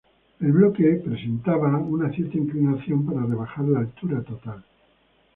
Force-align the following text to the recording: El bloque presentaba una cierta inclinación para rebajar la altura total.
El 0.39 0.51
bloque 0.51 0.99
presentaba 1.05 1.77
una 1.77 2.09
cierta 2.09 2.35
inclinación 2.35 3.05
para 3.05 3.23
rebajar 3.23 3.65
la 3.65 3.81
altura 3.81 4.23
total. 4.23 4.63